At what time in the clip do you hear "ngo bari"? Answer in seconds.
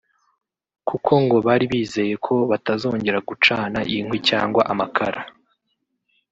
1.23-1.65